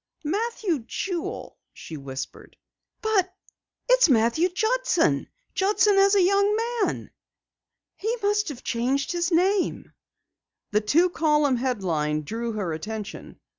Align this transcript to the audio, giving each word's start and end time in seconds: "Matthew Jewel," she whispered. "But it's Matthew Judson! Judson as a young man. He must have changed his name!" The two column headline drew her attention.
"Matthew 0.25 0.79
Jewel," 0.87 1.59
she 1.73 1.95
whispered. 1.95 2.57
"But 3.03 3.31
it's 3.87 4.09
Matthew 4.09 4.49
Judson! 4.49 5.27
Judson 5.53 5.95
as 5.99 6.15
a 6.15 6.23
young 6.23 6.55
man. 6.81 7.11
He 7.97 8.17
must 8.23 8.49
have 8.49 8.63
changed 8.63 9.11
his 9.11 9.31
name!" 9.31 9.93
The 10.71 10.81
two 10.81 11.11
column 11.11 11.57
headline 11.57 12.23
drew 12.23 12.53
her 12.53 12.73
attention. 12.73 13.39